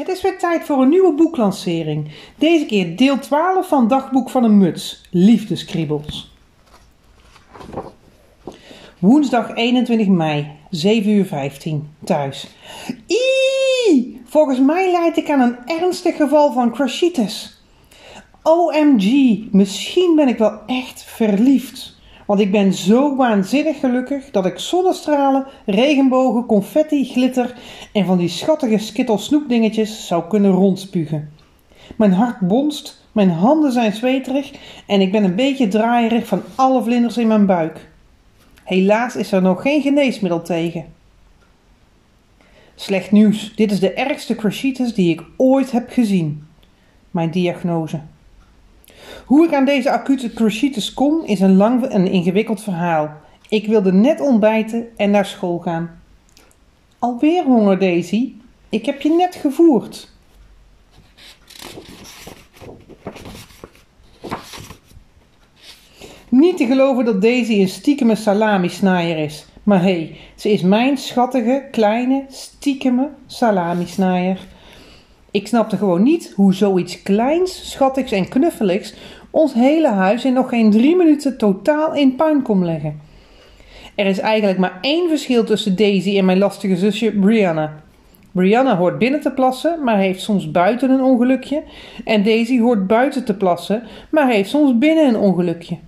Het 0.00 0.08
is 0.08 0.22
weer 0.22 0.38
tijd 0.38 0.64
voor 0.64 0.82
een 0.82 0.88
nieuwe 0.88 1.14
boeklancering. 1.14 2.10
Deze 2.36 2.66
keer 2.66 2.96
deel 2.96 3.18
12 3.18 3.68
van 3.68 3.88
Dagboek 3.88 4.30
van 4.30 4.44
een 4.44 4.58
Muts, 4.58 5.00
Liefdeskriebels. 5.10 6.34
Woensdag 8.98 9.54
21 9.54 10.06
mei, 10.06 10.46
7 10.70 11.10
uur 11.10 11.24
15, 11.24 11.88
thuis. 12.04 12.46
Volgens 14.24 14.58
mij 14.58 14.90
leid 14.90 15.16
ik 15.16 15.30
aan 15.30 15.40
een 15.40 15.80
ernstig 15.80 16.16
geval 16.16 16.52
van 16.52 16.72
crushitis. 16.72 17.62
OMG, 18.42 19.38
misschien 19.52 20.14
ben 20.16 20.28
ik 20.28 20.38
wel 20.38 20.60
echt 20.66 21.02
verliefd. 21.02 21.99
Want 22.30 22.42
ik 22.42 22.50
ben 22.50 22.72
zo 22.72 23.16
waanzinnig 23.16 23.80
gelukkig 23.80 24.30
dat 24.30 24.46
ik 24.46 24.58
zonnestralen, 24.58 25.46
regenbogen, 25.66 26.46
confetti, 26.46 27.04
glitter 27.04 27.54
en 27.92 28.06
van 28.06 28.18
die 28.18 28.28
schattige 28.28 28.78
skittle 28.78 29.18
snoepdingetjes 29.18 30.06
zou 30.06 30.24
kunnen 30.28 30.50
rondspugen. 30.50 31.32
Mijn 31.96 32.12
hart 32.12 32.40
bonst, 32.40 33.06
mijn 33.12 33.30
handen 33.30 33.72
zijn 33.72 33.92
zweterig 33.92 34.50
en 34.86 35.00
ik 35.00 35.12
ben 35.12 35.24
een 35.24 35.34
beetje 35.34 35.68
draaierig 35.68 36.26
van 36.26 36.42
alle 36.54 36.82
vlinders 36.82 37.18
in 37.18 37.26
mijn 37.26 37.46
buik. 37.46 37.88
Helaas 38.64 39.16
is 39.16 39.32
er 39.32 39.42
nog 39.42 39.62
geen 39.62 39.82
geneesmiddel 39.82 40.42
tegen. 40.42 40.84
Slecht 42.74 43.10
nieuws, 43.10 43.54
dit 43.54 43.72
is 43.72 43.80
de 43.80 43.92
ergste 43.92 44.34
crushitis 44.34 44.94
die 44.94 45.12
ik 45.12 45.22
ooit 45.36 45.70
heb 45.70 45.90
gezien. 45.90 46.46
Mijn 47.10 47.30
diagnose. 47.30 48.00
Hoe 49.30 49.46
ik 49.46 49.54
aan 49.54 49.64
deze 49.64 49.90
acute 49.90 50.32
crushitis 50.32 50.94
kom 50.94 51.24
is 51.24 51.40
een 51.40 51.56
lang 51.56 51.84
en 51.84 52.06
ingewikkeld 52.06 52.62
verhaal. 52.62 53.10
Ik 53.48 53.66
wilde 53.66 53.92
net 53.92 54.20
ontbijten 54.20 54.88
en 54.96 55.10
naar 55.10 55.26
school 55.26 55.58
gaan. 55.58 56.00
Alweer 56.98 57.44
honger, 57.44 57.78
Daisy? 57.78 58.32
Ik 58.68 58.86
heb 58.86 59.00
je 59.00 59.10
net 59.10 59.34
gevoerd. 59.34 60.12
Niet 66.28 66.56
te 66.56 66.66
geloven 66.66 67.04
dat 67.04 67.22
Daisy 67.22 67.60
een 67.60 67.68
stiekeme 67.68 68.14
salamisnaaier 68.14 69.18
is. 69.18 69.46
Maar 69.62 69.82
hé, 69.82 69.92
hey, 69.92 70.16
ze 70.34 70.52
is 70.52 70.62
mijn 70.62 70.96
schattige, 70.96 71.68
kleine, 71.70 72.24
stiekeme 72.28 73.08
salamisnaaier. 73.26 74.38
Ik 75.32 75.46
snapte 75.46 75.76
gewoon 75.76 76.02
niet 76.02 76.32
hoe 76.36 76.54
zoiets 76.54 77.02
kleins, 77.02 77.70
schattigs 77.70 78.12
en 78.12 78.28
knuffeligs 78.28 78.94
ons 79.30 79.54
hele 79.54 79.88
huis 79.88 80.24
in 80.24 80.32
nog 80.32 80.48
geen 80.48 80.70
drie 80.70 80.96
minuten 80.96 81.38
totaal 81.38 81.94
in 81.94 82.16
puin 82.16 82.42
kon 82.42 82.64
leggen. 82.64 83.00
Er 83.94 84.06
is 84.06 84.18
eigenlijk 84.18 84.58
maar 84.58 84.78
één 84.80 85.08
verschil 85.08 85.44
tussen 85.44 85.76
Daisy 85.76 86.18
en 86.18 86.24
mijn 86.24 86.38
lastige 86.38 86.76
zusje 86.76 87.12
Brianna. 87.12 87.82
Brianna 88.32 88.76
hoort 88.76 88.98
binnen 88.98 89.20
te 89.20 89.30
plassen, 89.30 89.84
maar 89.84 89.96
heeft 89.96 90.20
soms 90.20 90.50
buiten 90.50 90.90
een 90.90 91.02
ongelukje. 91.02 91.62
En 92.04 92.22
Daisy 92.22 92.60
hoort 92.60 92.86
buiten 92.86 93.24
te 93.24 93.36
plassen, 93.36 93.82
maar 94.10 94.28
heeft 94.28 94.50
soms 94.50 94.78
binnen 94.78 95.08
een 95.08 95.16
ongelukje. 95.16 95.78